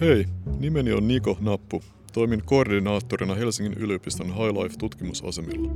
Hei, 0.00 0.26
nimeni 0.58 0.92
on 0.92 1.08
Niko 1.08 1.38
Nappu. 1.40 1.82
Toimin 2.12 2.42
koordinaattorina 2.44 3.34
Helsingin 3.34 3.74
yliopiston 3.78 4.26
High 4.26 4.62
Life-tutkimusasemilla. 4.62 5.70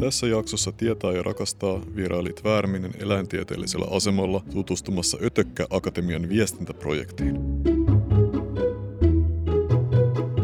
Tässä 0.00 0.26
jaksossa 0.26 0.72
Tietää 0.72 1.12
ja 1.12 1.22
rakastaa 1.22 1.80
vierailit 1.96 2.44
Värminen 2.44 2.90
eläintieteellisellä 2.98 3.86
asemalla 3.90 4.42
tutustumassa 4.52 5.18
Ötökkä 5.22 5.66
Akatemian 5.70 6.28
viestintäprojektiin. 6.28 7.36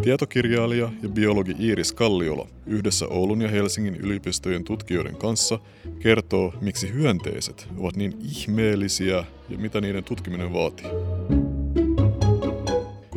Tietokirjailija 0.03 0.91
ja 1.03 1.09
biologi 1.09 1.57
Iiris 1.61 1.93
Kalliola 1.93 2.49
yhdessä 2.67 3.07
Oulun 3.09 3.41
ja 3.41 3.49
Helsingin 3.49 3.97
yliopistojen 3.97 4.65
tutkijoiden 4.65 5.17
kanssa 5.17 5.59
kertoo, 5.99 6.55
miksi 6.61 6.93
hyönteiset 6.93 7.69
ovat 7.79 7.97
niin 7.97 8.13
ihmeellisiä 8.21 9.25
ja 9.49 9.59
mitä 9.59 9.81
niiden 9.81 10.05
tutkiminen 10.05 10.53
vaatii. 10.53 10.91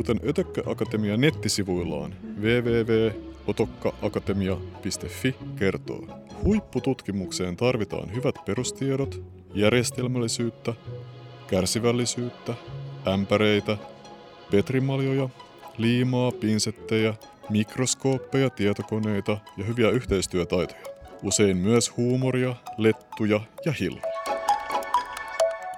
Kuten 0.04 0.30
Ötökkä 0.30 0.62
Akatemia 0.66 1.18
nettisivuillaan 1.18 2.16
www.otokkaakatemia.fi 2.42 5.36
kertoo, 5.60 6.08
huippututkimukseen 6.44 7.58
tarvitaan 7.58 8.16
hyvät 8.16 8.36
perustiedot, 8.46 9.24
järjestelmällisyyttä, 9.54 10.74
kärsivällisyyttä, 11.48 12.54
ämpäreitä, 13.08 13.78
petrimaljoja, 14.52 15.30
liimaa, 15.78 16.32
pinsettejä, 16.32 17.14
mikroskooppeja, 17.50 18.50
tietokoneita 18.50 19.38
ja 19.58 19.66
hyviä 19.66 19.90
yhteistyötaitoja. 19.90 20.82
Usein 21.22 21.58
myös 21.58 21.98
huumoria, 21.98 22.56
lettuja 22.78 23.42
ja 23.66 23.74
hilloa. 23.80 24.13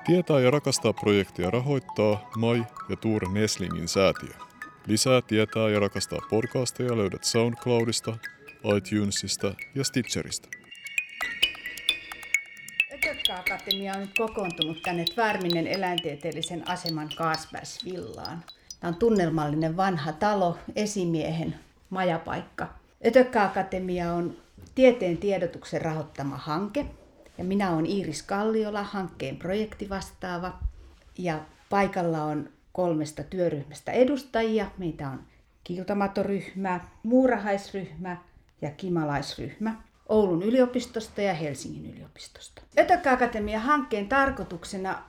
Tietää 0.06 0.40
ja 0.40 0.52
rakastaa 0.52 0.94
projektia 0.94 1.52
rahoittaa 1.52 2.30
Mai 2.38 2.66
ja 2.90 2.96
Tuur 2.96 3.30
Neslingin 3.32 3.88
säätiö. 3.88 4.34
Lisää 4.88 5.22
Tietää 5.22 5.70
ja 5.70 5.80
rakastaa 5.80 6.20
podcasteja 6.30 6.98
löydät 6.98 7.24
SoundCloudista, 7.24 8.18
iTunesista 8.78 9.54
ja 9.76 9.84
Stitcherista. 9.84 10.50
Akatemia 13.40 13.94
on 13.94 14.00
nyt 14.00 14.18
kokoontunut 14.18 14.82
tänne 14.84 15.06
Värminen 15.18 15.68
eläintieteellisen 15.68 16.70
aseman 16.70 17.10
Kaasbergsvillaan. 17.18 18.44
Tämä 18.80 18.90
on 18.90 18.96
tunnelmallinen 18.96 19.78
vanha 19.78 20.14
talo, 20.14 20.58
esimiehen 20.76 21.56
majapaikka. 21.90 22.68
Ötökkä-akatemia 23.06 24.14
on 24.14 24.38
tieteen 24.76 25.18
tiedotuksen 25.18 25.82
rahoittama 25.82 26.38
hanke. 26.38 26.86
Ja 27.38 27.44
minä 27.44 27.72
olen 27.72 27.86
Iiris 27.86 28.24
Kalliola, 28.24 28.84
hankkeen 28.84 29.38
projektivastaava. 29.38 30.60
Ja 31.18 31.40
paikalla 31.70 32.24
on 32.24 32.50
kolmesta 32.74 33.24
työryhmästä 33.24 33.92
edustajia. 33.92 34.72
Meitä 34.78 35.10
on 35.10 35.24
kiltamatoryhmä, 35.64 36.80
muurahaisryhmä 37.04 38.18
ja 38.62 38.72
kimalaisryhmä. 38.72 39.76
Oulun 40.10 40.44
yliopistosta 40.44 41.22
ja 41.22 41.34
Helsingin 41.34 41.96
yliopistosta. 41.96 42.62
Ötökkä-akatemian 42.80 43.62
hankkeen 43.62 44.10
tarkoituksena 44.10 45.04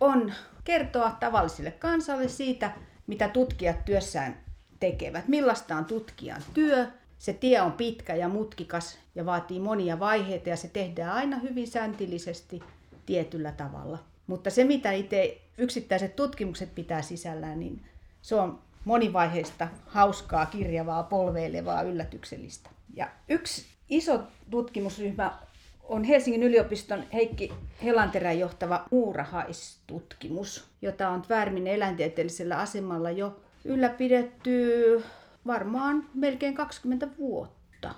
on 0.00 0.32
kertoa 0.64 1.16
tavallisille 1.20 1.70
kansalle 1.70 2.28
siitä, 2.28 2.72
mitä 3.06 3.28
tutkijat 3.28 3.84
työssään 3.84 4.36
tekevät. 4.80 5.28
Millaista 5.28 5.76
on 5.76 5.84
tutkijan 5.84 6.42
työ? 6.54 6.86
Se 7.22 7.32
tie 7.32 7.60
on 7.60 7.72
pitkä 7.72 8.14
ja 8.14 8.28
mutkikas 8.28 8.98
ja 9.14 9.26
vaatii 9.26 9.60
monia 9.60 10.00
vaiheita 10.00 10.48
ja 10.48 10.56
se 10.56 10.68
tehdään 10.68 11.12
aina 11.12 11.38
hyvin 11.38 11.66
säntillisesti 11.66 12.62
tietyllä 13.06 13.52
tavalla. 13.52 13.98
Mutta 14.26 14.50
se, 14.50 14.64
mitä 14.64 14.92
itse 14.92 15.40
yksittäiset 15.58 16.16
tutkimukset 16.16 16.74
pitää 16.74 17.02
sisällään, 17.02 17.60
niin 17.60 17.84
se 18.22 18.34
on 18.34 18.58
monivaiheista, 18.84 19.68
hauskaa, 19.86 20.46
kirjavaa, 20.46 21.02
polveilevaa, 21.02 21.82
yllätyksellistä. 21.82 22.70
Ja 22.94 23.08
yksi 23.28 23.66
iso 23.88 24.22
tutkimusryhmä 24.50 25.38
on 25.82 26.04
Helsingin 26.04 26.42
yliopiston 26.42 27.04
Heikki 27.12 27.52
Helanterän 27.82 28.38
johtava 28.38 28.84
muurahaistutkimus, 28.90 30.64
jota 30.82 31.08
on 31.08 31.22
Tvärmin 31.22 31.66
eläintieteellisellä 31.66 32.58
asemalla 32.58 33.10
jo 33.10 33.40
ylläpidetty 33.64 35.02
varmaan 35.46 36.04
melkein 36.14 36.54
20 36.54 37.08
vuotta. 37.18 37.94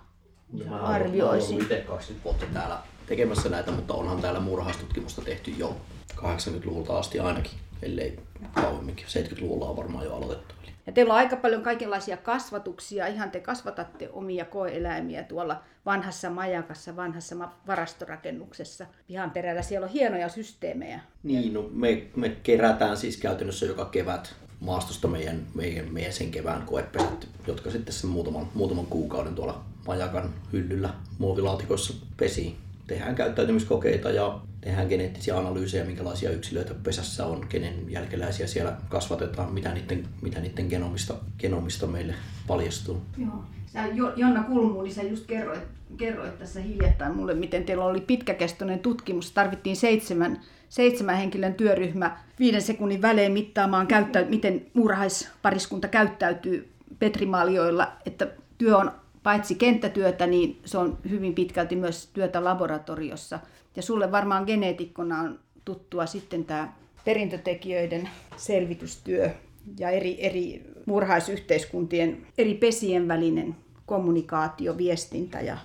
Ja 0.52 0.70
mä 0.70 0.76
arvioisin. 0.76 1.56
Mä 1.56 1.62
itse 1.62 1.84
20 1.88 2.24
vuotta 2.24 2.46
täällä 2.52 2.78
tekemässä 3.06 3.48
näitä, 3.48 3.70
mutta 3.70 3.94
onhan 3.94 4.20
täällä 4.20 4.40
muurahaistutkimusta 4.40 5.22
tehty 5.22 5.50
jo 5.50 5.76
80-luvulta 6.16 6.98
asti 6.98 7.20
ainakin, 7.20 7.58
ellei 7.82 8.18
kauemminkin. 8.54 9.06
70-luvulla 9.06 9.68
on 9.68 9.76
varmaan 9.76 10.04
jo 10.04 10.16
aloitettu. 10.16 10.54
Ja 10.86 10.92
teillä 10.92 11.12
on 11.12 11.18
aika 11.18 11.36
paljon 11.36 11.62
kaikenlaisia 11.62 12.16
kasvatuksia. 12.16 13.06
Ihan 13.06 13.30
te 13.30 13.40
kasvatatte 13.40 14.10
omia 14.12 14.44
koeeläimiä 14.44 15.22
tuolla 15.22 15.62
vanhassa 15.86 16.30
majakassa, 16.30 16.96
vanhassa 16.96 17.48
varastorakennuksessa. 17.66 18.86
Ihan 19.08 19.30
perällä 19.30 19.62
siellä 19.62 19.84
on 19.84 19.92
hienoja 19.92 20.28
systeemejä. 20.28 21.00
Niin, 21.22 21.52
no 21.52 21.68
me, 21.70 22.06
me 22.16 22.28
kerätään 22.28 22.96
siis 22.96 23.16
käytännössä 23.16 23.66
joka 23.66 23.84
kevät 23.84 24.34
maastosta 24.60 25.08
meidän, 25.08 25.42
meidän, 25.54 25.92
meidän 25.92 26.12
sen 26.12 26.30
kevään 26.30 26.62
koepesät, 26.62 27.28
jotka 27.46 27.70
sitten 27.70 27.94
sen 27.94 28.10
muutaman, 28.10 28.46
muutaman 28.54 28.86
kuukauden 28.86 29.34
tuolla 29.34 29.64
majakan 29.86 30.30
hyllyllä 30.52 30.90
muovilaatikoissa 31.18 31.94
pesi. 32.16 32.56
Tehdään 32.86 33.14
käyttäytymiskokeita 33.14 34.10
ja 34.10 34.40
tehdään 34.60 34.88
geneettisiä 34.88 35.38
analyysejä, 35.38 35.84
minkälaisia 35.84 36.30
yksilöitä 36.30 36.74
pesässä 36.74 37.26
on, 37.26 37.46
kenen 37.48 37.90
jälkeläisiä 37.90 38.46
siellä 38.46 38.76
kasvatetaan, 38.88 39.52
mitä 39.52 39.74
niiden, 39.74 40.08
mitä 40.22 40.40
niiden 40.40 40.66
genomista, 40.66 41.14
genomista 41.38 41.86
meille 41.86 42.14
paljastuu. 42.46 43.02
Joo. 43.18 43.44
Sä, 43.66 43.86
Jonna 44.16 44.42
Kulmuuni, 44.42 44.92
sä 44.92 45.02
just 45.02 45.26
kerroit, 45.26 45.62
kerroit 45.96 46.38
tässä 46.38 46.60
hiljattain 46.60 47.16
mulle, 47.16 47.34
miten 47.34 47.64
teillä 47.64 47.84
oli 47.84 48.00
pitkäkestoinen 48.00 48.78
tutkimus. 48.78 49.32
Tarvittiin 49.32 49.76
seitsemän, 49.76 50.40
seitsemän 50.74 51.16
henkilön 51.16 51.54
työryhmä 51.54 52.16
viiden 52.38 52.62
sekunnin 52.62 53.02
välein 53.02 53.32
mittaamaan, 53.32 53.86
käyttä, 53.86 54.24
miten 54.28 54.66
muurahaispariskunta 54.74 55.88
käyttäytyy 55.88 56.68
petrimaalioilla, 56.98 57.92
että 58.06 58.26
työ 58.58 58.76
on 58.76 58.92
paitsi 59.22 59.54
kenttätyötä, 59.54 60.26
niin 60.26 60.60
se 60.64 60.78
on 60.78 60.98
hyvin 61.10 61.34
pitkälti 61.34 61.76
myös 61.76 62.10
työtä 62.12 62.44
laboratoriossa– 62.44 63.40
ja 63.76 63.82
sulle 63.82 64.12
varmaan 64.12 64.44
geneetikkona 64.46 65.20
on 65.20 65.38
tuttua 65.64 66.06
sitten 66.06 66.44
tämä 66.44 66.72
perintötekijöiden 67.04 68.08
selvitystyö 68.36 69.30
ja 69.78 69.90
eri, 69.90 70.26
eri 70.26 70.62
murhaisyhteiskuntien, 70.86 72.26
eri 72.38 72.54
pesien 72.54 73.08
välinen 73.08 73.56
kommunikaatio, 73.86 74.76
viestintä 74.76 75.40
ja 75.40 75.58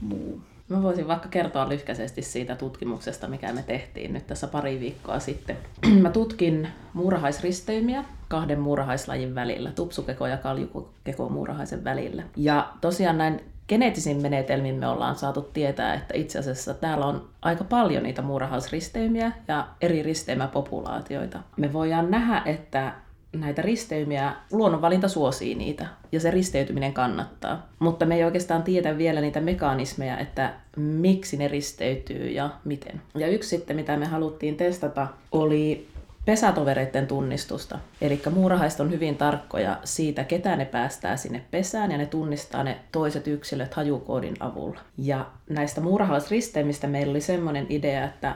muu. 0.00 0.40
Mä 0.68 0.82
voisin 0.82 1.08
vaikka 1.08 1.28
kertoa 1.28 1.68
lyhkäisesti 1.68 2.22
siitä 2.22 2.56
tutkimuksesta, 2.56 3.28
mikä 3.28 3.52
me 3.52 3.62
tehtiin 3.62 4.12
nyt 4.12 4.26
tässä 4.26 4.46
pari 4.46 4.80
viikkoa 4.80 5.18
sitten. 5.18 5.56
Mä 6.02 6.10
tutkin 6.10 6.68
muurahaisristeymiä 6.92 8.04
kahden 8.28 8.60
muurahaislajin 8.60 9.34
välillä, 9.34 9.70
tupsukeko 9.70 10.26
ja 10.26 10.36
kaljukeko 10.36 11.28
muurahaisen 11.28 11.84
välillä. 11.84 12.22
Ja 12.36 12.72
tosiaan 12.80 13.18
näin 13.18 13.40
geneettisin 13.68 14.22
menetelmin 14.22 14.74
me 14.74 14.88
ollaan 14.88 15.16
saatu 15.16 15.42
tietää, 15.42 15.94
että 15.94 16.14
itse 16.14 16.38
asiassa 16.38 16.74
täällä 16.74 17.06
on 17.06 17.28
aika 17.42 17.64
paljon 17.64 18.02
niitä 18.02 18.22
muurahaisristeymiä 18.22 19.32
ja 19.48 19.66
eri 19.80 20.02
risteymäpopulaatioita. 20.02 21.38
Me 21.56 21.72
voidaan 21.72 22.10
nähdä, 22.10 22.42
että 22.44 22.92
näitä 23.32 23.62
risteymiä, 23.62 24.32
luonnonvalinta 24.52 25.08
suosii 25.08 25.54
niitä 25.54 25.86
ja 26.12 26.20
se 26.20 26.30
risteytyminen 26.30 26.92
kannattaa. 26.92 27.66
Mutta 27.78 28.06
me 28.06 28.16
ei 28.16 28.24
oikeastaan 28.24 28.62
tiedä 28.62 28.98
vielä 28.98 29.20
niitä 29.20 29.40
mekanismeja, 29.40 30.18
että 30.18 30.54
miksi 30.76 31.36
ne 31.36 31.48
risteytyy 31.48 32.30
ja 32.30 32.50
miten. 32.64 33.00
Ja 33.14 33.28
yksi 33.28 33.48
sitten, 33.48 33.76
mitä 33.76 33.96
me 33.96 34.06
haluttiin 34.06 34.56
testata, 34.56 35.06
oli 35.32 35.88
pesätovereiden 36.24 37.06
tunnistusta. 37.06 37.78
Eli 38.00 38.22
muurahaiset 38.30 38.80
on 38.80 38.90
hyvin 38.90 39.16
tarkkoja 39.16 39.78
siitä, 39.84 40.24
ketä 40.24 40.56
ne 40.56 40.64
päästää 40.64 41.16
sinne 41.16 41.42
pesään 41.50 41.90
ja 41.90 41.98
ne 41.98 42.06
tunnistaa 42.06 42.64
ne 42.64 42.76
toiset 42.92 43.26
yksilöt 43.26 43.74
hajukoodin 43.74 44.34
avulla. 44.40 44.80
Ja 44.98 45.26
näistä 45.48 45.80
muurahaisristeimistä 45.80 46.86
meillä 46.86 47.10
oli 47.10 47.20
semmoinen 47.20 47.66
idea, 47.68 48.04
että 48.04 48.34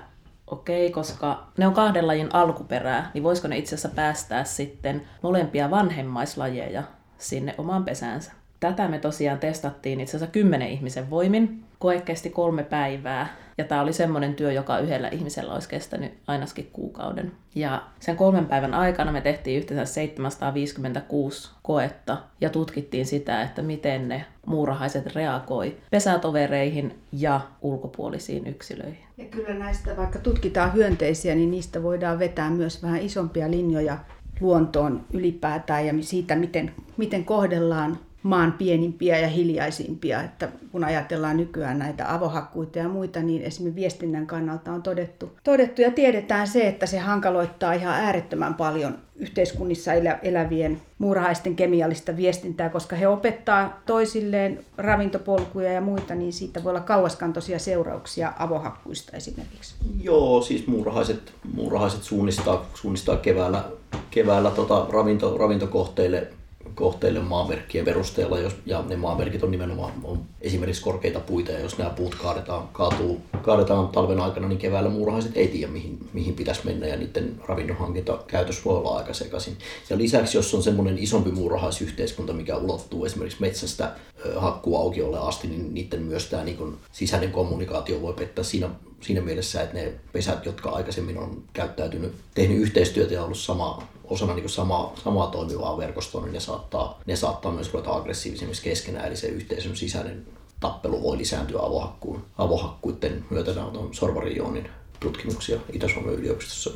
okei, 0.53 0.91
koska 0.91 1.47
ne 1.57 1.67
on 1.67 1.75
kahden 1.75 2.07
lajin 2.07 2.35
alkuperää, 2.35 3.11
niin 3.15 3.25
voisiko 3.25 3.49
ne 3.49 3.59
itse 3.59 3.75
asiassa 3.75 3.89
päästää 3.89 4.45
sitten 4.45 5.03
molempia 5.23 5.71
vanhemmaislajeja 5.71 6.83
sinne 7.19 7.55
omaan 7.59 7.85
pesäänsä. 7.85 8.33
Tätä 8.61 8.89
me 8.89 8.99
tosiaan 8.99 9.39
testattiin 9.39 10.01
itse 10.01 10.17
asiassa 10.17 10.33
kymmenen 10.33 10.69
ihmisen 10.69 11.11
voimin. 11.11 11.65
Koe 11.79 12.01
kesti 12.01 12.31
kolme 12.31 12.65
päivää 12.65 13.37
ja 13.63 13.69
tämä 13.69 13.81
oli 13.81 13.93
semmoinen 13.93 14.35
työ, 14.35 14.53
joka 14.53 14.79
yhdellä 14.79 15.09
ihmisellä 15.09 15.55
olisi 15.55 15.69
kestänyt 15.69 16.13
ainakin 16.27 16.71
kuukauden. 16.73 17.33
Ja 17.55 17.83
sen 18.01 18.17
kolmen 18.17 18.47
päivän 18.47 18.75
aikana 18.75 19.13
me 19.13 19.21
tehtiin 19.21 19.59
yhteensä 19.59 19.93
756 19.93 21.51
koetta 21.63 22.19
ja 22.41 22.51
tutkittiin 22.51 23.07
sitä, 23.07 23.43
että 23.43 23.63
miten 23.63 24.09
ne 24.09 24.25
muurahaiset 24.47 25.15
reagoi 25.15 25.77
pesätovereihin 25.91 26.95
ja 27.13 27.41
ulkopuolisiin 27.61 28.47
yksilöihin. 28.47 29.05
Ja 29.17 29.25
kyllä 29.25 29.55
näistä, 29.55 29.97
vaikka 29.97 30.19
tutkitaan 30.19 30.75
hyönteisiä, 30.75 31.35
niin 31.35 31.51
niistä 31.51 31.83
voidaan 31.83 32.19
vetää 32.19 32.51
myös 32.51 32.83
vähän 32.83 33.01
isompia 33.01 33.51
linjoja 33.51 33.99
luontoon 34.41 35.05
ylipäätään 35.13 35.87
ja 35.87 35.95
siitä, 36.01 36.37
miten, 36.37 36.73
miten 36.97 37.25
kohdellaan 37.25 37.99
maan 38.23 38.53
pienimpiä 38.53 39.19
ja 39.19 39.29
hiljaisimpia. 39.29 40.23
Että 40.23 40.49
kun 40.73 40.85
ajatellaan 40.85 41.37
nykyään 41.37 41.79
näitä 41.79 42.15
avohakkuita 42.15 42.79
ja 42.79 42.89
muita, 42.89 43.21
niin 43.21 43.43
esimerkiksi 43.43 43.81
viestinnän 43.81 44.27
kannalta 44.27 44.73
on 44.73 44.83
todettu, 44.83 45.31
todettu 45.45 45.83
ja 45.83 45.91
tiedetään 45.91 46.49
se, 46.49 46.69
että 46.69 46.87
se 46.87 46.99
hankaloittaa 46.99 47.73
ihan 47.73 47.95
äärettömän 47.95 48.55
paljon 48.55 48.99
yhteiskunnissa 49.17 49.93
elävien 50.23 50.83
muurahaisten 50.99 51.57
kemiallista 51.57 52.17
viestintää, 52.17 52.69
koska 52.69 52.97
he 52.97 53.09
opettaa 53.09 53.81
toisilleen 53.87 54.65
ravintopolkuja 54.77 55.73
ja 55.73 55.81
muita, 55.81 56.15
niin 56.15 56.33
siitä 56.33 56.65
voi 56.65 56.71
olla 56.71 56.81
kauaskantoisia 56.81 57.59
seurauksia 57.59 58.33
avohakkuista 58.39 59.17
esimerkiksi. 59.17 59.75
Joo, 60.03 60.43
siis 60.43 60.67
muurahaiset, 60.67 61.33
muurahaiset 61.55 62.03
suunnistaa, 62.03 62.67
suunnistaa 62.75 63.17
keväällä, 63.17 63.65
keväällä 64.11 64.51
tota 64.51 64.87
ravinto, 64.91 65.39
ravintokohteille 65.39 66.29
kohteille 66.75 67.21
maamerkkien 67.21 67.85
perusteella, 67.85 68.39
jos, 68.39 68.57
ja 68.67 68.85
ne 68.89 68.97
maamerkit 68.97 69.43
on 69.43 69.51
nimenomaan 69.51 69.93
on 70.05 70.21
esimerkiksi 70.41 70.83
korkeita 70.83 71.21
puita, 71.21 71.53
ja 71.53 71.61
jos 71.61 71.79
nämä 71.79 71.91
puut 71.91 72.15
kaadetaan, 72.15 72.69
kaatuu, 72.73 73.21
kaadetaan 73.43 73.89
talven 73.89 74.21
aikana, 74.21 74.49
niin 74.49 74.59
keväällä 74.59 74.91
muurahaiset 74.91 75.37
ei 75.37 75.49
tiedä, 75.49 75.73
mihin, 75.73 75.99
mihin 76.13 76.35
pitäisi 76.35 76.61
mennä, 76.65 76.87
ja 76.87 76.97
niiden 76.97 77.35
ravinnonhankinta 77.49 78.19
käytös 78.27 78.65
voi 78.65 78.77
olla 78.77 78.97
aika 78.97 79.15
sekaisin. 79.15 79.57
Ja 79.91 79.99
lisäksi, 79.99 80.39
jos 80.39 80.55
on 80.55 80.63
semmoinen 80.63 80.99
isompi 80.99 81.31
muurahaisyhteiskunta, 81.31 82.33
mikä 82.33 82.57
ulottuu 82.57 83.05
esimerkiksi 83.05 83.41
metsästä 83.41 83.93
hakkuaukiolle 84.37 85.19
asti, 85.19 85.49
niin 85.49 85.75
niiden 85.75 86.03
myös 86.03 86.27
tämä 86.27 86.45
niin 86.45 86.77
sisäinen 86.93 87.33
kommunikaatio 87.33 88.03
voi 88.03 88.13
pettää 88.13 88.45
siinä 88.45 88.71
siinä 89.03 89.21
mielessä, 89.21 89.63
että 89.63 89.75
ne 89.75 89.93
pesät, 90.13 90.47
jotka 90.47 90.71
aikaisemmin 90.71 91.19
on 91.19 91.43
käyttäytynyt, 91.53 92.13
tehnyt 92.35 92.59
yhteistyötä 92.59 93.15
ja 93.15 93.25
ollut 93.25 93.39
sama, 93.39 93.89
osana 94.13 94.35
niin 94.35 94.49
samaa, 94.49 94.93
samaa 95.05 95.27
toimivaa 95.27 95.79
verkostoa, 95.79 96.23
niin 96.23 96.33
ne 96.33 96.41
saattaa, 96.41 97.01
ne 97.07 97.17
saattaa 97.17 97.53
myös 97.53 97.73
ruveta 97.73 97.93
aggressiivisemmiksi 97.93 98.63
keskenään, 98.63 99.07
eli 99.07 99.17
se 99.17 99.27
yhteisön 99.27 99.77
sisäinen 99.77 100.27
tappelu 100.61 101.03
voi 101.03 101.19
lisääntyä 101.19 101.61
avohakkuun, 101.61 102.25
avohakkuiden 102.39 103.25
myötä. 103.31 103.53
Nämä 103.53 103.67
on 103.67 103.95
Sorvarijoonin 103.95 104.71
tutkimuksia 105.01 105.61
Itä-Suomen 105.73 106.15
yliopistossa. 106.15 106.71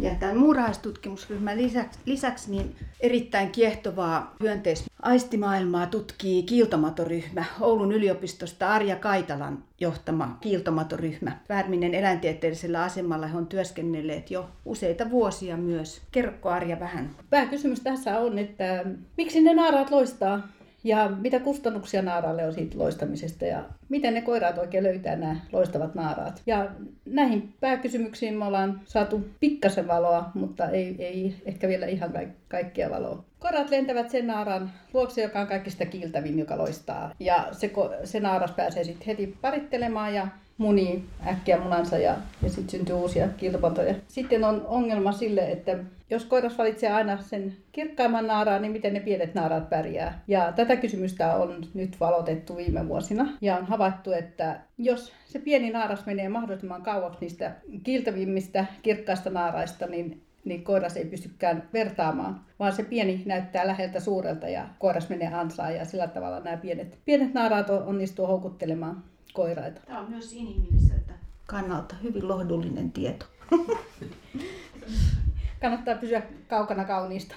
Ja 0.00 0.14
tämän 0.14 0.36
muurahaistutkimusryhmän 0.36 1.56
lisäksi, 1.58 1.98
lisäksi 2.04 2.50
niin 2.50 2.76
erittäin 3.00 3.50
kiehtovaa 3.50 4.34
hyönteismaistimaailmaa 4.40 5.86
tutkii 5.86 6.42
kiiltomatoryhmä, 6.42 7.44
Oulun 7.60 7.92
yliopistosta 7.92 8.72
Arja 8.72 8.96
Kaitalan 8.96 9.64
johtama 9.80 10.38
kiiltomatoryhmä. 10.40 11.32
Värminen 11.48 11.94
eläintieteellisellä 11.94 12.82
asemalla 12.82 13.26
he 13.26 13.36
on 13.38 13.46
työskennelleet 13.46 14.30
jo 14.30 14.48
useita 14.64 15.10
vuosia 15.10 15.56
myös. 15.56 16.02
Kerro 16.12 16.32
Arja 16.44 16.80
vähän. 16.80 17.10
Pääkysymys 17.30 17.80
tässä 17.80 18.18
on, 18.18 18.38
että 18.38 18.84
miksi 19.16 19.40
ne 19.40 19.54
naaraat 19.54 19.90
loistaa? 19.90 20.48
Ja 20.84 21.08
mitä 21.08 21.40
kustannuksia 21.40 22.02
naaraalle 22.02 22.46
on 22.46 22.52
siitä 22.52 22.78
loistamisesta 22.78 23.44
ja 23.44 23.64
miten 23.88 24.14
ne 24.14 24.22
koiraat 24.22 24.58
oikein 24.58 24.84
löytää 24.84 25.16
nämä 25.16 25.36
loistavat 25.52 25.94
naaraat. 25.94 26.42
Ja 26.46 26.70
näihin 27.06 27.54
pääkysymyksiin 27.60 28.38
me 28.38 28.44
ollaan 28.44 28.80
saatu 28.84 29.28
pikkasen 29.40 29.88
valoa, 29.88 30.30
mutta 30.34 30.68
ei, 30.68 30.96
ei 30.98 31.34
ehkä 31.44 31.68
vielä 31.68 31.86
ihan 31.86 32.12
kaikkea 32.48 32.90
valoa. 32.90 33.24
Koirat 33.38 33.70
lentävät 33.70 34.10
sen 34.10 34.26
naaran 34.26 34.70
luokse, 34.94 35.22
joka 35.22 35.40
on 35.40 35.46
kaikista 35.46 35.86
kiiltävin, 35.86 36.38
joka 36.38 36.58
loistaa. 36.58 37.14
Ja 37.20 37.48
se, 37.52 37.70
se 38.04 38.20
naaras 38.20 38.52
pääsee 38.52 38.84
sitten 38.84 39.06
heti 39.06 39.36
parittelemaan 39.40 40.14
ja 40.14 40.28
munii 40.58 41.04
äkkiä 41.26 41.60
munansa 41.60 41.98
ja, 41.98 42.16
ja 42.42 42.48
sitten 42.48 42.70
syntyy 42.70 42.94
uusia 42.94 43.28
kilpantoja. 43.36 43.94
Sitten 44.08 44.44
on 44.44 44.66
ongelma 44.66 45.12
sille, 45.12 45.50
että 45.50 45.78
jos 46.10 46.24
koiras 46.24 46.58
valitsee 46.58 46.92
aina 46.92 47.22
sen 47.22 47.56
kirkkaimman 47.72 48.26
naaraan, 48.26 48.62
niin 48.62 48.72
miten 48.72 48.94
ne 48.94 49.00
pienet 49.00 49.34
naaraat 49.34 49.70
pärjää? 49.70 50.22
Ja 50.28 50.52
tätä 50.52 50.76
kysymystä 50.76 51.34
on 51.34 51.64
nyt 51.74 52.00
valotettu 52.00 52.56
viime 52.56 52.88
vuosina 52.88 53.28
ja 53.40 53.56
on 53.56 53.66
havaittu, 53.66 54.12
että 54.12 54.60
jos 54.78 55.12
se 55.26 55.38
pieni 55.38 55.70
naaras 55.70 56.06
menee 56.06 56.28
mahdollisimman 56.28 56.82
kauaksi 56.82 57.20
niistä 57.20 57.54
kiiltävimmistä 57.82 58.66
kirkkaista 58.82 59.30
naaraista, 59.30 59.86
niin 59.86 60.22
niin 60.44 60.64
koiras 60.64 60.96
ei 60.96 61.04
pystykään 61.04 61.68
vertaamaan, 61.72 62.40
vaan 62.58 62.72
se 62.72 62.82
pieni 62.82 63.22
näyttää 63.26 63.66
läheltä 63.66 64.00
suurelta 64.00 64.48
ja 64.48 64.68
koiras 64.78 65.08
menee 65.08 65.34
ansaan 65.34 65.74
ja 65.74 65.84
sillä 65.84 66.06
tavalla 66.06 66.40
nämä 66.40 66.56
pienet, 66.56 66.98
pienet 67.04 67.34
naaraat 67.34 67.70
onnistuu 67.70 68.26
houkuttelemaan 68.26 69.04
koiraita. 69.32 69.80
Tämä 69.86 70.00
on 70.00 70.10
myös 70.10 70.32
inhimilliseltä 70.32 71.12
kannalta 71.46 71.94
hyvin 72.02 72.28
lohdullinen 72.28 72.92
tieto. 72.92 73.26
Kannattaa 75.60 75.94
pysyä 75.94 76.22
kaukana 76.48 76.84
kauniista, 76.84 77.34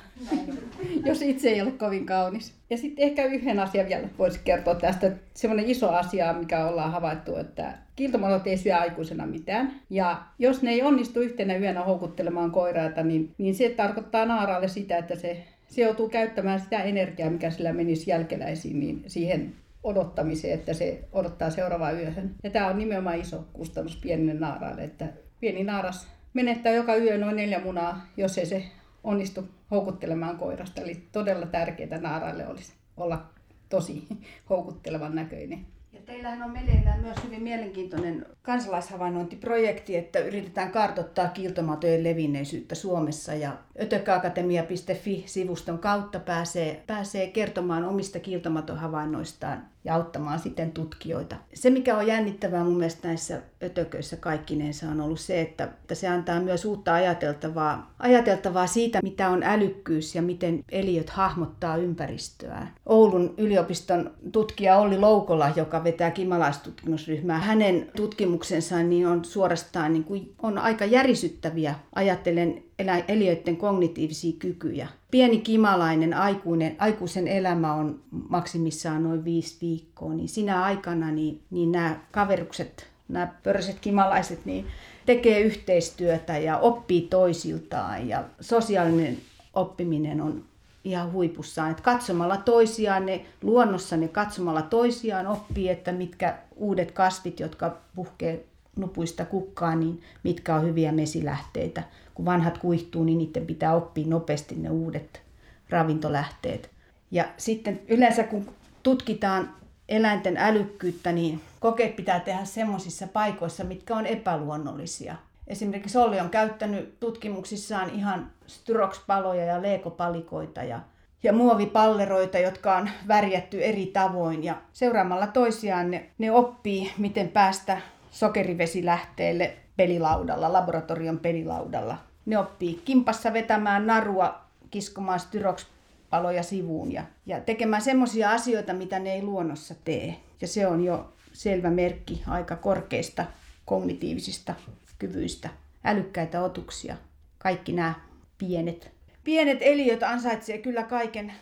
jos 1.06 1.22
itse 1.22 1.50
ei 1.50 1.62
ole 1.62 1.72
kovin 1.72 2.06
kaunis. 2.06 2.54
Ja 2.70 2.78
sitten 2.78 3.04
ehkä 3.06 3.26
yhden 3.26 3.60
asian 3.60 3.88
vielä 3.88 4.08
voisi 4.18 4.40
kertoa 4.44 4.76
tästä. 4.76 5.12
Semmoinen 5.34 5.70
iso 5.70 5.90
asia, 5.90 6.34
mikä 6.34 6.66
ollaan 6.66 6.92
havaittu, 6.92 7.36
että 7.36 7.74
kiiltomadot 7.96 8.48
ei 8.48 8.58
syö 8.58 8.76
aikuisena 8.76 9.26
mitään. 9.26 9.72
Ja 9.90 10.22
jos 10.40 10.62
ne 10.62 10.72
ei 10.72 10.82
onnistu 10.82 11.20
yhtenä 11.20 11.56
yönä 11.56 11.84
houkuttelemaan 11.84 12.52
koiraita, 12.52 13.04
niin, 13.04 13.32
niin 13.38 13.56
se 13.56 13.70
tarkoittaa 13.70 14.26
naaraalle 14.26 14.68
sitä, 14.68 14.98
että 14.98 15.16
se, 15.16 15.44
se 15.68 15.82
joutuu 15.82 16.10
käyttämään 16.10 16.60
sitä 16.60 16.84
energiaa, 16.84 17.30
mikä 17.30 17.50
sillä 17.50 17.74
menisi 17.74 18.10
jälkeläisiin, 18.12 18.80
niin 18.80 19.04
siihen 19.08 19.54
odottamiseen, 19.84 20.54
että 20.54 20.74
se 20.74 21.00
odottaa 21.14 21.50
seuraavaa 21.50 21.92
yöhön. 21.92 22.36
Ja 22.44 22.50
tämä 22.50 22.68
on 22.68 22.78
nimenomaan 22.78 23.20
iso 23.20 23.46
kustannus 23.54 23.98
pienille 23.98 24.34
naaraille, 24.34 24.84
että 24.84 25.08
pieni 25.40 25.64
naaras 25.64 26.08
menettää 26.34 26.72
joka 26.72 26.96
yö 26.96 27.18
noin 27.18 27.36
neljä 27.36 27.60
munaa, 27.60 28.06
jos 28.18 28.38
ei 28.38 28.46
se 28.46 28.64
onnistu 29.04 29.50
houkuttelemaan 29.72 30.38
koirasta. 30.38 30.82
Eli 30.82 31.08
todella 31.12 31.46
tärkeää 31.46 31.98
naaraille 32.02 32.48
olisi 32.48 32.74
olla 32.98 33.26
tosi 33.70 34.08
houkuttelevan 34.50 35.16
näköinen. 35.16 35.66
Ja 35.94 36.00
teillähän 36.06 36.44
on 36.44 36.52
meneillään 36.52 37.02
myös 37.02 37.24
hyvin 37.24 37.44
mielenkiintoinen 37.44 38.26
kansalaishavainnointiprojekti, 38.44 39.98
että 39.98 40.20
yritetään 40.20 40.72
kartoittaa 40.72 41.28
kiiltomatojen 41.28 42.04
levinneisyyttä 42.04 42.76
Suomessa 42.76 43.34
ja 43.34 43.58
ötökkäakatemia.fi-sivuston 43.82 45.80
kautta 45.80 46.20
pääsee, 46.20 46.84
pääsee 46.88 47.28
kertomaan 47.28 47.84
omista 47.86 48.20
kiiltomatohavainnoistaan 48.20 49.72
ja 49.84 49.96
auttamaan 49.96 50.40
sitten 50.40 50.72
tutkijoita. 50.72 51.36
Se, 51.54 51.70
mikä 51.70 51.98
on 51.98 52.08
jännittävää 52.08 52.64
mun 52.64 52.78
mielestä 52.78 53.08
näissä 53.08 53.42
ötököissä 53.64 54.18
kaikkinensa 54.18 54.90
on 54.90 55.02
ollut 55.02 55.20
se, 55.20 55.42
että, 55.42 55.64
että 55.64 55.96
se 55.96 56.08
antaa 56.08 56.40
myös 56.40 56.66
uutta 56.66 56.94
ajateltavaa, 56.94 57.94
ajateltavaa 58.00 58.68
siitä, 58.68 59.00
mitä 59.04 59.30
on 59.30 59.44
älykkyys 59.44 60.16
ja 60.16 60.22
miten 60.22 60.64
eliöt 60.72 61.10
hahmottaa 61.10 61.78
ympäristöään. 61.78 62.74
Oulun 62.86 63.34
yliopiston 63.38 64.12
tutkija 64.32 64.78
Olli 64.78 64.98
Loukola, 64.98 65.52
joka 65.56 65.84
vetää 65.84 66.12
kimalaistutkimusryhmää, 66.12 67.40
hänen 67.40 67.92
tutkimuksensa 68.32 68.84
niin 68.84 69.08
on 69.08 69.26
suorastaan 69.26 69.94
niin 69.94 70.04
kuin, 70.04 70.34
on 70.42 70.58
aika 70.58 70.86
järisyttäviä. 70.86 71.76
Ajattelen 71.96 72.64
eliöiden 73.08 73.58
kognitiivisia 73.58 74.34
kykyjä. 74.40 74.88
Pieni 75.12 75.38
kimalainen 75.38 76.14
aikuinen, 76.14 76.76
aikuisen 76.80 77.28
elämä 77.28 77.74
on 77.74 78.00
maksimissaan 78.30 79.04
noin 79.04 79.24
viisi 79.24 79.58
viikkoa, 79.62 80.14
niin 80.14 80.30
sinä 80.30 80.64
aikana 80.64 81.12
niin, 81.12 81.42
niin 81.50 81.72
nämä 81.72 82.00
kaverukset, 82.12 82.88
nämä 83.08 83.34
pörset 83.44 83.80
kimalaiset, 83.82 84.46
niin 84.46 84.66
tekee 85.06 85.40
yhteistyötä 85.40 86.38
ja 86.38 86.58
oppii 86.58 87.02
toisiltaan 87.02 88.08
ja 88.08 88.24
sosiaalinen 88.42 89.18
oppiminen 89.54 90.22
on 90.22 90.44
ihan 90.84 91.12
huipussaan. 91.12 91.72
Että 91.72 91.84
katsomalla 91.84 92.38
toisiaan, 92.38 93.06
ne 93.06 93.26
luonnossa 93.42 93.98
ne 93.98 94.08
katsomalla 94.08 94.62
toisiaan 94.62 95.28
oppii, 95.28 95.70
että 95.70 95.92
mitkä 95.92 96.38
uudet 96.56 96.92
kasvit, 96.92 97.40
jotka 97.40 97.78
puhkee 97.96 98.46
nupuista 98.76 99.26
kukkaan, 99.26 99.80
niin 99.80 100.02
mitkä 100.24 100.56
on 100.56 100.64
hyviä 100.64 100.92
mesilähteitä. 100.92 101.84
Kun 102.16 102.26
vanhat 102.26 102.58
kuihtuu, 102.58 103.04
niin 103.04 103.18
niiden 103.18 103.46
pitää 103.46 103.76
oppia 103.76 104.08
nopeasti 104.08 104.56
ne 104.56 104.70
uudet 104.70 105.22
ravintolähteet. 105.70 106.70
Ja 107.12 107.26
sitten 107.38 107.82
yleensä 107.88 108.24
kun 108.24 108.54
tutkitaan 108.84 109.56
eläinten 109.90 110.38
älykkyyttä, 110.38 111.12
niin 111.12 111.42
kokeet 111.60 111.96
pitää 111.96 112.20
tehdä 112.20 112.46
semmoisissa 112.46 113.08
paikoissa, 113.08 113.64
mitkä 113.64 113.96
on 113.96 114.06
epäluonnollisia. 114.06 115.16
Esimerkiksi 115.48 115.98
Olli 115.98 116.20
on 116.20 116.30
käyttänyt 116.30 117.00
tutkimuksissaan 117.00 117.90
ihan 117.90 118.32
styrokspaloja 118.48 119.46
ja 119.46 119.62
leekopalikoita 119.62 120.64
ja, 120.64 120.80
ja 121.24 121.34
muovipalleroita, 121.34 122.40
jotka 122.40 122.78
on 122.78 122.90
värjätty 123.08 123.64
eri 123.64 123.86
tavoin. 123.86 124.44
Ja 124.44 124.56
seuraamalla 124.74 125.28
toisiaan 125.28 125.92
ne, 125.92 126.10
ne 126.18 126.32
oppii, 126.32 126.92
miten 126.98 127.28
päästä 127.28 127.82
sokerivesilähteelle 128.12 129.58
pelilaudalla, 129.78 130.54
laboratorion 130.54 131.20
pelilaudalla. 131.20 131.98
Ne 132.26 132.38
oppii 132.38 132.82
kimpassa 132.86 133.34
vetämään 133.34 133.88
narua, 133.88 134.42
kiskomaan 134.72 135.20
styrokspaloja 135.20 136.44
sivuun 136.44 136.92
ja, 136.92 137.04
ja 137.26 137.40
tekemään 137.40 137.82
semmoisia 137.82 138.32
asioita, 138.32 138.74
mitä 138.74 139.00
ne 139.00 139.14
ei 139.14 139.24
luonnossa 139.24 139.76
tee. 139.84 140.16
Ja 140.42 140.48
se 140.48 140.68
on 140.68 140.84
jo 140.84 141.14
selvä 141.34 141.70
merkki 141.70 142.24
aika 142.28 142.56
korkeista 142.56 143.26
kognitiivisista 143.66 144.54
kyvyistä, 145.02 145.50
älykkäitä 145.84 146.42
otuksia. 146.42 146.96
Kaikki 147.40 147.74
nämä 147.74 147.94
pienet 148.38 148.92
pienet 149.24 149.58
eliöt 149.62 150.04
ansaitsee 150.04 150.58
kyllä 150.58 150.84
kaiken 150.84 151.34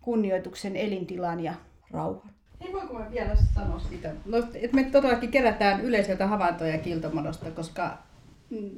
kunnioituksen 0.00 0.76
elintilan 0.76 1.40
ja 1.40 1.54
rauhan. 1.90 2.32
Ei 2.60 2.72
voiko 2.72 2.94
mä 2.94 3.10
vielä 3.10 3.36
sanoa 3.54 3.78
sitä, 3.78 4.12
no, 4.26 4.38
että 4.38 4.76
me 4.76 4.84
todellakin 4.84 5.30
kerätään 5.30 5.80
yleisöltä 5.80 6.26
havaintoja 6.26 6.78
kiltomadosta, 6.78 7.50
koska 7.50 7.98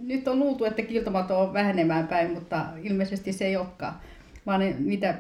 nyt 0.03 0.29
on 0.29 0.39
luultu, 0.39 0.65
että 0.65 0.83
kiltomato 0.83 1.41
on 1.41 1.53
vähenemään 1.53 2.09
päin, 2.09 2.31
mutta 2.31 2.67
ilmeisesti 2.83 3.33
se 3.33 3.47
ei 3.47 3.57
olekaan. 3.57 3.95
Vaan 4.47 4.61
niitä, 4.79 5.15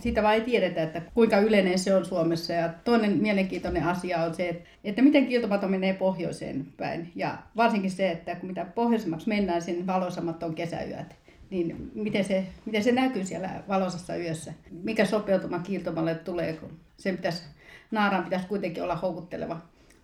siitä 0.00 0.22
vaan 0.22 0.34
ei 0.34 0.40
tiedetä, 0.40 0.82
että 0.82 1.02
kuinka 1.14 1.38
yleinen 1.38 1.78
se 1.78 1.94
on 1.94 2.04
Suomessa. 2.04 2.52
Ja 2.52 2.68
toinen 2.84 3.16
mielenkiintoinen 3.16 3.84
asia 3.84 4.22
on 4.22 4.34
se, 4.34 4.62
että, 4.84 5.02
miten 5.02 5.26
kiltomato 5.26 5.68
menee 5.68 5.94
pohjoiseen 5.94 6.66
päin. 6.76 7.12
Ja 7.14 7.38
varsinkin 7.56 7.90
se, 7.90 8.10
että 8.10 8.34
kun 8.34 8.48
mitä 8.48 8.64
pohjoisemmaksi 8.64 9.28
mennään, 9.28 9.62
sen 9.62 9.86
valoisammat 9.86 10.42
on 10.42 10.54
kesäyöt 10.54 11.16
niin 11.50 11.90
miten 11.94 12.24
se, 12.24 12.46
miten 12.64 12.84
se 12.84 12.92
näkyy 12.92 13.24
siellä 13.24 13.62
valoisessa 13.68 14.16
yössä? 14.16 14.52
Mikä 14.70 15.04
sopeutuma 15.04 15.58
kiiltomalle 15.58 16.14
tulee, 16.14 16.52
kun 16.52 16.70
se 16.96 17.12
pitäisi, 17.12 17.42
naaraan 17.90 18.24
pitäisi 18.24 18.46
kuitenkin 18.46 18.82
olla 18.82 18.96
houkutteleva, 18.96 19.60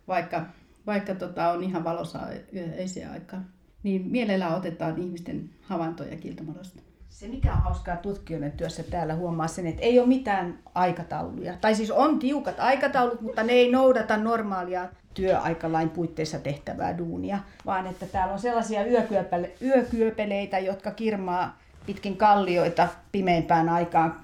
vaikka, 0.09 0.47
vaikka 0.87 1.15
tota, 1.15 1.51
on 1.51 1.63
ihan 1.63 1.85
valossa 1.85 2.19
yöiseen 2.55 3.11
aikaan. 3.11 3.47
Niin 3.83 4.07
mielellään 4.07 4.57
otetaan 4.57 4.99
ihmisten 4.99 5.51
havaintoja 5.63 6.17
kiiltomadosta. 6.17 6.83
Se 7.13 7.29
mikä 7.29 7.53
on 7.53 7.59
hauskaa 7.59 7.97
tutkijoiden 7.97 8.53
työssä 8.53 8.83
täällä 8.83 9.15
huomaa 9.15 9.49
sen, 9.49 9.67
että 9.67 9.83
ei 9.83 9.99
ole 9.99 10.09
mitään 10.09 10.59
aikatauluja. 10.75 11.55
Tai 11.61 11.75
siis 11.75 11.91
on 11.91 12.19
tiukat 12.19 12.61
aikataulut, 12.61 13.21
mutta 13.21 13.43
ne 13.43 13.53
ei 13.53 13.73
noudata 13.73 14.17
normaalia 14.17 14.89
työaikalain 15.15 15.91
puitteissa 15.91 16.39
tehtävää 16.39 16.99
duunia, 16.99 17.39
vaan 17.67 17.87
että 17.87 18.07
täällä 18.07 18.33
on 18.33 18.39
sellaisia 18.39 18.85
yökyöpele- 18.85 19.51
yökyöpeleitä, 19.63 20.59
jotka 20.59 20.91
kirmaa 20.91 21.59
pitkin 21.87 22.17
kallioita 22.17 22.89
pimeimpään 23.13 23.69
aikaan 23.69 24.21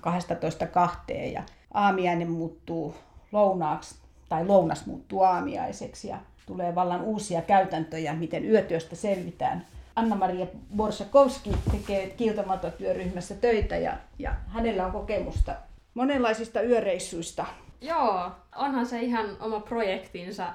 12.2 1.10 1.14
ja 1.32 1.42
aamiainen 1.74 2.30
muuttuu 2.30 2.94
lounaaksi 3.32 3.94
tai 4.28 4.46
lounas 4.46 4.86
muuttuu 4.86 5.22
aamiaiseksi 5.22 6.08
ja 6.08 6.18
tulee 6.46 6.74
vallan 6.74 7.00
uusia 7.00 7.42
käytäntöjä, 7.42 8.14
miten 8.14 8.44
yötyöstä 8.44 8.96
selvitään. 8.96 9.66
Anna-Maria 9.98 10.46
Borsakowski 10.76 11.50
tekee 11.70 12.06
Kiltomatotyöryhmässä 12.06 13.34
töitä 13.34 13.76
ja, 13.76 13.92
ja 14.18 14.34
hänellä 14.46 14.86
on 14.86 14.92
kokemusta 14.92 15.54
monenlaisista 15.94 16.62
yöreissuista. 16.62 17.46
Joo, 17.80 18.30
onhan 18.56 18.86
se 18.86 19.00
ihan 19.00 19.26
oma 19.40 19.60
projektinsa 19.60 20.46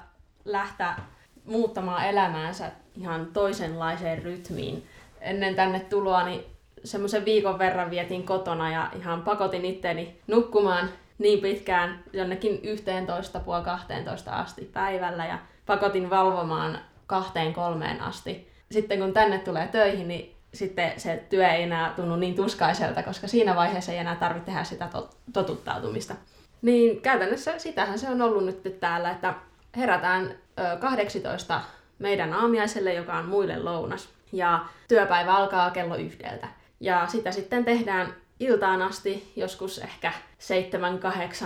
lähteä 0.44 0.96
muuttamaan 1.44 2.06
elämäänsä 2.06 2.70
ihan 2.96 3.26
toisenlaiseen 3.26 4.22
rytmiin. 4.22 4.86
Ennen 5.20 5.54
tänne 5.54 5.80
tuloa 5.80 6.24
niin 6.24 6.44
semmoisen 6.84 7.24
viikon 7.24 7.58
verran 7.58 7.90
vietin 7.90 8.26
kotona 8.26 8.70
ja 8.70 8.90
ihan 8.96 9.22
pakotin 9.22 9.64
itteni 9.64 10.20
nukkumaan 10.26 10.88
niin 11.18 11.40
pitkään 11.40 12.04
jonnekin 12.12 12.60
11 12.62 13.40
puoli 13.40 13.64
12 13.64 14.32
asti 14.32 14.70
päivällä 14.72 15.26
ja 15.26 15.38
pakotin 15.66 16.10
valvomaan 16.10 16.78
kahteen 17.06 17.52
kolmeen 17.54 18.00
asti. 18.00 18.53
Sitten 18.70 18.98
kun 18.98 19.12
tänne 19.12 19.38
tulee 19.38 19.68
töihin, 19.68 20.08
niin 20.08 20.34
sitten 20.54 21.00
se 21.00 21.24
työ 21.30 21.48
ei 21.48 21.62
enää 21.62 21.92
tunnu 21.96 22.16
niin 22.16 22.34
tuskaiselta, 22.34 23.02
koska 23.02 23.28
siinä 23.28 23.56
vaiheessa 23.56 23.92
ei 23.92 23.98
enää 23.98 24.16
tarvitse 24.16 24.46
tehdä 24.46 24.64
sitä 24.64 24.88
totuttautumista. 25.32 26.14
Niin 26.62 27.00
käytännössä 27.00 27.58
sitähän 27.58 27.98
se 27.98 28.08
on 28.08 28.22
ollut 28.22 28.44
nyt 28.44 28.80
täällä, 28.80 29.10
että 29.10 29.34
herätään 29.76 30.34
18 30.80 31.60
meidän 31.98 32.32
aamiaiselle, 32.32 32.94
joka 32.94 33.14
on 33.14 33.24
muille 33.24 33.58
lounas. 33.58 34.08
Ja 34.32 34.64
työpäivä 34.88 35.34
alkaa 35.34 35.70
kello 35.70 35.96
yhdeltä. 35.96 36.48
Ja 36.80 37.06
sitä 37.06 37.32
sitten 37.32 37.64
tehdään 37.64 38.14
iltaan 38.40 38.82
asti, 38.82 39.32
joskus 39.36 39.78
ehkä 39.78 40.12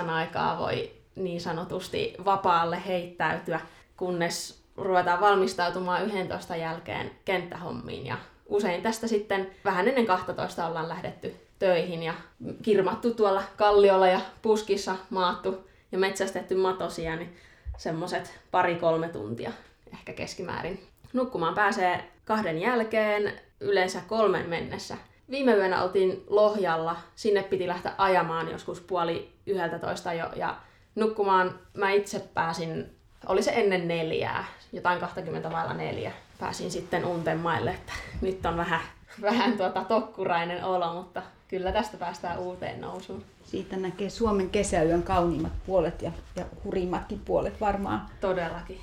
7-8 0.07 0.11
aikaa 0.11 0.59
voi 0.59 0.93
niin 1.17 1.41
sanotusti 1.41 2.15
vapaalle 2.25 2.83
heittäytyä, 2.87 3.61
kunnes 3.97 4.63
ruvetaan 4.79 5.21
valmistautumaan 5.21 6.07
11 6.07 6.57
jälkeen 6.57 7.11
kenttähommiin. 7.25 8.07
Ja 8.07 8.17
usein 8.47 8.83
tästä 8.83 9.07
sitten 9.07 9.51
vähän 9.65 9.89
ennen 9.89 10.07
12 10.07 10.67
ollaan 10.67 10.89
lähdetty 10.89 11.35
töihin 11.59 12.03
ja 12.03 12.15
kirmattu 12.63 13.15
tuolla 13.15 13.43
kalliolla 13.57 14.09
ja 14.09 14.21
puskissa 14.43 14.97
maattu 15.11 15.69
ja 15.93 15.99
metsästetty 15.99 16.55
matosia, 16.55 17.17
niin 17.17 17.37
semmoset 17.77 18.41
pari-kolme 18.51 19.09
tuntia 19.09 19.53
ehkä 19.93 20.13
keskimäärin. 20.13 20.89
Nukkumaan 21.13 21.55
pääsee 21.55 22.05
kahden 22.25 22.61
jälkeen, 22.61 23.41
yleensä 23.61 24.01
kolmen 24.09 24.49
mennessä. 24.49 24.97
Viime 25.31 25.55
yönä 25.55 25.83
oltiin 25.83 26.25
Lohjalla, 26.27 26.97
sinne 27.15 27.43
piti 27.43 27.67
lähteä 27.67 27.93
ajamaan 27.99 28.51
joskus 28.51 28.81
puoli 28.81 29.33
yhdeltä 29.47 29.79
toista 29.79 30.13
jo, 30.13 30.27
ja 30.37 30.57
nukkumaan 30.95 31.59
mä 31.75 31.91
itse 31.91 32.19
pääsin, 32.35 32.98
oli 33.27 33.43
se 33.43 33.53
ennen 33.55 33.89
neljää, 33.89 34.45
jotain 34.73 35.01
20 35.01 35.51
vailla 35.51 35.75
neljä. 35.75 36.13
Pääsin 36.39 36.71
sitten 36.71 37.05
unten 37.05 37.39
maille, 37.39 37.71
että 37.71 37.93
nyt 38.21 38.47
on 38.47 38.57
vähän, 38.57 38.81
vähän 39.23 39.57
tuota 39.57 39.85
tokkurainen 39.85 40.65
olo, 40.65 40.95
mutta 40.95 41.23
kyllä 41.49 41.73
tästä 41.73 41.97
päästään 41.97 42.39
uuteen 42.39 42.81
nousuun. 42.81 43.25
Siitä 43.45 43.77
näkee 43.77 44.11
Suomen 44.11 44.51
kesäyön 44.51 45.03
kauniimmat 45.03 45.53
puolet 45.67 46.03
ja, 46.03 46.13
ja 46.37 46.45
hurimmatkin 46.65 47.21
puolet 47.25 47.61
varmaan. 47.61 48.07
Todellakin. 48.21 48.81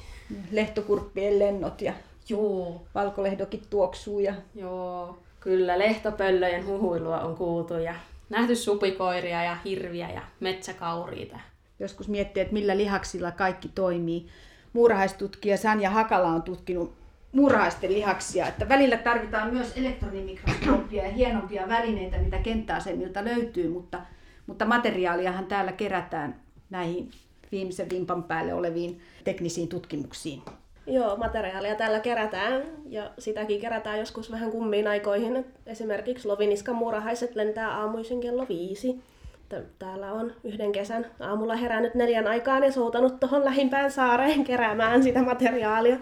Lehtokurppien 0.51 1.39
lennot 1.39 1.81
ja 1.81 1.93
Joo. 2.29 2.81
valkolehdokit 2.95 3.69
tuoksuu. 3.69 4.19
Ja... 4.19 4.33
Joo, 4.55 5.17
kyllä 5.39 5.79
lehtopöllöjen 5.79 6.65
huhuilua 6.65 7.19
on 7.19 7.35
kuultu 7.35 7.73
ja 7.73 7.95
nähty 8.29 8.55
supikoiria 8.55 9.43
ja 9.43 9.55
hirviä 9.65 10.09
ja 10.09 10.21
metsäkauriita. 10.39 11.39
Joskus 11.79 12.07
miettii, 12.07 12.41
että 12.41 12.53
millä 12.53 12.77
lihaksilla 12.77 13.31
kaikki 13.31 13.69
toimii. 13.75 14.27
Muurahaistutkija 14.73 15.57
Sanja 15.57 15.89
Hakala 15.89 16.27
on 16.27 16.43
tutkinut 16.43 16.93
muurahaisten 17.31 17.93
lihaksia, 17.93 18.47
että 18.47 18.69
välillä 18.69 18.97
tarvitaan 18.97 19.53
myös 19.53 19.77
elektronimikroskooppia 19.77 21.03
ja 21.03 21.11
hienompia 21.11 21.67
välineitä, 21.67 22.17
mitä 22.17 22.37
kenttäasemilta 22.37 23.25
löytyy, 23.25 23.69
mutta 23.69 24.01
mutta 24.47 24.65
materiaaliahan 24.65 25.45
täällä 25.45 25.71
kerätään 25.71 26.35
näihin 26.69 27.11
viimeisen 27.51 27.89
vimpan 27.89 28.23
päälle 28.23 28.53
oleviin 28.53 29.01
teknisiin 29.23 29.67
tutkimuksiin. 29.67 30.41
Joo, 30.87 31.17
materiaalia 31.17 31.75
täällä 31.75 31.99
kerätään 31.99 32.63
ja 32.89 33.11
sitäkin 33.19 33.61
kerätään 33.61 33.99
joskus 33.99 34.31
vähän 34.31 34.51
kummiin 34.51 34.87
aikoihin. 34.87 35.45
Esimerkiksi 35.65 36.27
Loviniskan 36.27 36.75
muurahaiset 36.75 37.35
lentää 37.35 37.77
aamuisin 37.77 38.21
kello 38.21 38.45
viisi. 38.49 38.99
Täällä 39.79 40.13
on 40.13 40.33
yhden 40.43 40.71
kesän 40.71 41.05
aamulla 41.19 41.55
herännyt 41.55 41.95
neljän 41.95 42.27
aikaan 42.27 42.63
ja 42.63 42.71
soutanut 42.71 43.19
tuohon 43.19 43.45
lähimpään 43.45 43.91
saareen 43.91 44.43
keräämään 44.43 45.03
sitä 45.03 45.21
materiaalia. 45.21 45.97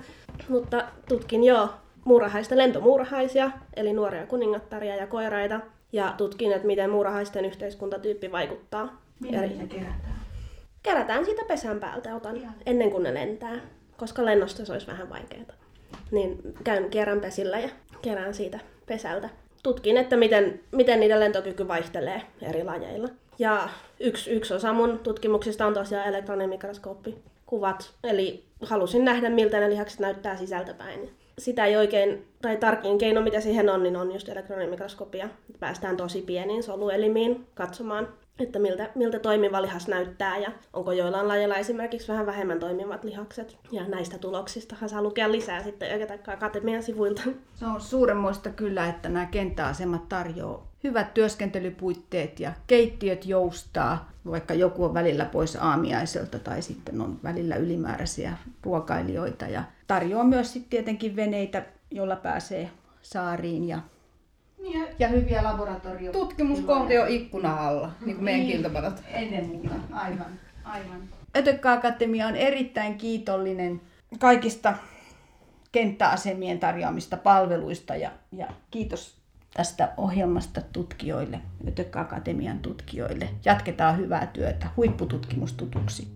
Mutta 0.50 0.84
tutkin 1.10 1.44
jo 1.44 1.70
muurahaista 2.06 2.58
lentomuurahaisia, 2.58 3.52
eli 3.76 3.94
nuoria 3.94 4.26
kuningattaria 4.26 4.96
ja 4.96 5.08
koiraita, 5.08 5.60
ja 5.92 6.14
tutkin, 6.18 6.52
että 6.52 6.68
miten 6.68 6.90
muurahaisten 6.90 7.46
yhteiskuntatyyppi 7.46 8.32
vaikuttaa. 8.32 9.02
Minne 9.20 9.38
eri... 9.38 9.68
kerätään? 9.68 10.24
Kerätään 10.84 11.26
siitä 11.26 11.42
pesän 11.48 11.80
päältä, 11.80 12.16
otan 12.16 12.42
ja. 12.42 12.50
ennen 12.66 12.92
kuin 12.92 13.04
ne 13.04 13.14
lentää, 13.14 13.56
koska 13.98 14.26
lennosta 14.26 14.66
se 14.66 14.74
olisi 14.74 14.88
vähän 14.88 15.10
vaikeaa. 15.10 15.46
Niin 16.12 16.56
käyn 16.64 16.90
kierän 16.90 17.22
pesillä 17.22 17.60
ja 17.60 17.70
kerään 18.02 18.34
siitä 18.34 18.60
pesältä. 18.86 19.30
Tutkin, 19.64 19.98
että 19.98 20.18
miten, 20.18 20.60
miten 20.72 21.00
niiden 21.00 21.20
lentokyky 21.20 21.68
vaihtelee 21.68 22.22
eri 22.42 22.64
lajeilla. 22.64 23.10
Ja 23.40 23.70
yksi, 24.00 24.32
yksi 24.32 24.54
osa 24.54 24.74
mun 24.74 25.00
tutkimuksista 25.00 25.66
on 25.66 25.74
tosiaan 25.74 26.08
elektronimikroskooppikuvat. 26.08 27.94
Eli 28.04 28.44
halusin 28.62 29.06
nähdä, 29.06 29.30
miltä 29.30 29.60
ne 29.60 29.70
lihakset 29.70 30.00
näyttää 30.00 30.38
sisältäpäin 30.38 31.10
sitä 31.38 31.66
ei 31.66 31.78
oikein, 31.78 32.28
tai 32.42 32.58
tarkin 32.58 32.98
keino 32.98 33.22
mitä 33.22 33.42
siihen 33.42 33.70
on, 33.70 33.84
niin 33.84 33.96
on 33.96 34.12
just 34.12 34.30
elektronimikroskopia. 34.30 35.30
Päästään 35.60 35.98
tosi 35.98 36.22
pieniin 36.22 36.64
soluelimiin 36.64 37.48
katsomaan, 37.56 38.08
että 38.40 38.60
miltä, 38.60 38.90
miltä 38.96 39.20
toimiva 39.20 39.62
lihas 39.62 39.88
näyttää 39.88 40.38
ja 40.38 40.52
onko 40.74 40.92
joillain 40.92 41.28
lajeilla 41.28 41.56
esimerkiksi 41.56 42.08
vähän 42.08 42.26
vähemmän 42.26 42.60
toimivat 42.60 43.04
lihakset. 43.04 43.58
Ja 43.72 43.88
näistä 43.88 44.18
tuloksistahan 44.18 44.90
saa 44.90 45.02
lukea 45.02 45.32
lisää 45.32 45.64
sitten 45.64 45.94
Öketakka 45.94 46.32
Akatemian 46.32 46.84
sivuilta. 46.84 47.22
Se 47.54 47.66
on 47.66 47.82
suuremmoista 47.82 48.50
kyllä, 48.50 48.88
että 48.88 49.10
nämä 49.10 49.26
kenttäasemat 49.26 50.10
tarjoaa 50.10 50.73
hyvät 50.84 51.14
työskentelypuitteet 51.14 52.40
ja 52.40 52.54
keittiöt 52.68 53.26
joustaa, 53.26 54.12
vaikka 54.26 54.54
joku 54.54 54.84
on 54.86 54.94
välillä 54.94 55.26
pois 55.26 55.56
aamiaiselta 55.56 56.40
tai 56.40 56.62
sitten 56.62 57.02
on 57.02 57.20
välillä 57.24 57.56
ylimääräisiä 57.56 58.38
ruokailijoita. 58.64 59.46
Ja 59.46 59.64
tarjoaa 59.88 60.24
myös 60.24 60.54
sitten 60.54 60.70
tietenkin 60.70 61.16
veneitä, 61.16 61.66
joilla 61.92 62.16
pääsee 62.16 62.70
saariin 63.02 63.68
ja 63.68 63.80
niin, 64.62 64.86
ja 65.00 65.08
hyviä 65.08 65.44
laboratorio. 65.44 66.12
Tutkimuskohde 66.12 67.00
on 67.00 67.08
ikkuna 67.08 67.68
alla, 67.68 67.92
niin 68.06 68.16
kuin 68.16 68.26
meidän 68.26 68.48
niin, 68.48 68.94
Ennen 69.08 69.46
muuta, 69.46 69.76
aivan. 69.92 70.40
aivan. 70.64 71.02
Ötökkä 71.38 71.72
Akatemia 71.72 72.28
on 72.28 72.36
erittäin 72.36 72.98
kiitollinen 72.98 73.82
kaikista 74.20 74.74
kenttäasemien 75.72 76.60
tarjoamista 76.60 77.18
palveluista 77.18 77.96
ja, 77.96 78.12
ja 78.32 78.48
kiitos 78.72 79.23
tästä 79.54 79.94
ohjelmasta 79.98 80.62
tutkijoille, 80.74 81.42
Ötökkä 81.68 82.00
Akatemian 82.00 82.60
tutkijoille. 82.60 83.30
Jatketaan 83.46 83.98
hyvää 83.98 84.28
työtä, 84.28 84.68
huippututkimustutuksi. 84.78 86.08